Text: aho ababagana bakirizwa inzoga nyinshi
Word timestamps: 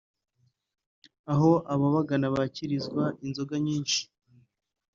aho 1.31 1.51
ababagana 1.73 2.27
bakirizwa 2.35 3.03
inzoga 3.25 3.55
nyinshi 3.65 4.01